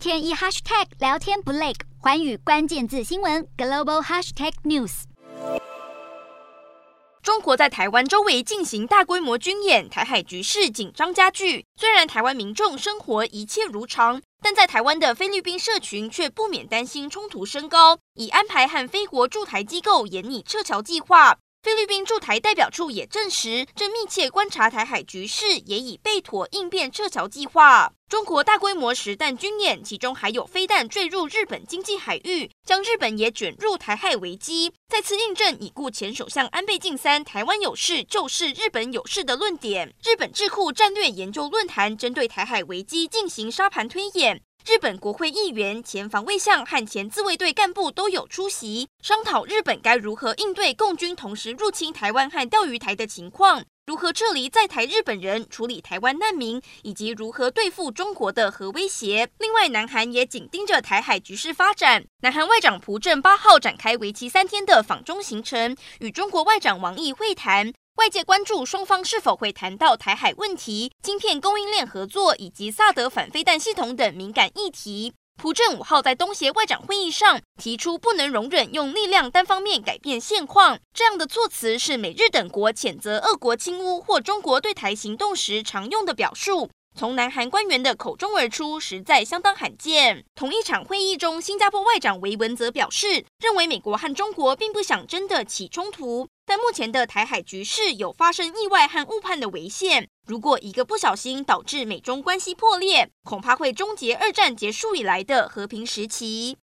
[0.00, 5.02] 天一 hashtag 聊天不累，寰宇关键字新闻 global hashtag news。
[7.22, 11.66] 中国在台湾周围进行大规模军演，台海局势紧张加剧。
[11.76, 21.36] 虽然台湾民众生活一切如常，但在台湾的菲律宾社群却不免担心冲突升高，已安排和菲国驻台机构研拟撤侨计划。
[21.62, 27.92] 菲律宾驻台代表处也证实，正密切观察台海局势，也已备妥应变撤侨计划。
[28.08, 39.94] 中国大规模实弹军演，其中还有飞弹坠入日本经济海域，将日本也卷入台海危机，再次印证已故前首相安倍晋三“台湾有事就是日本有事”的论点。
[40.02, 44.40] 日本智库战略研究论坛针对台海危机进行沙盘推演。
[44.70, 59.28] 日本国会议员、前防卫相和前自卫队干部都有出席，商讨日本该如何应对共军同时入侵台湾和钓鱼台的情况，如何撤离在台日本人，处理台湾难民，以及如何对付中国的核威胁。
[59.38, 62.04] 另外，南韩也紧盯着台海局势发展。
[62.20, 67.72] 南韩外长朴正八号展开为期三天的访中行程，与中国外长王毅会谈。
[68.00, 75.12] 外界关注双方是否会谈到台海问题、晶片供应链合作以及萨德反飞弹系统等敏感议题。
[75.36, 86.70] 朴正五号在东协外长会议上提出，不能容忍用力量单方面改变现况，这样的措辞是美日等国谴责俄国侵乌或中国对台行动时常用的表述。
[86.96, 90.24] 从南韩官员的口中而出，实在相当罕见。
[90.34, 96.26] 同一场会议中，新加坡外长维文则表示，认为美国和中国并不想真的起冲突。
[96.50, 106.58] 但目前的台海局势有发生意外和误判的危险，如果一个不小心导致美中关系破裂，恐怕会终结二战结束以来的和平时期。